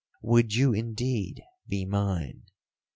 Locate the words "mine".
1.85-2.45